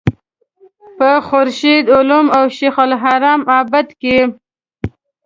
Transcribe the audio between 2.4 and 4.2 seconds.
شیخ الحرم عابد کې.